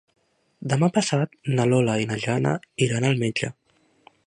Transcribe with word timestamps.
Demà 0.71 0.89
passat 0.95 1.35
na 1.59 1.67
Lola 1.73 1.99
i 2.05 2.07
na 2.13 2.19
Jana 2.25 2.55
iran 2.89 3.09
al 3.11 3.23
metge. 3.25 3.55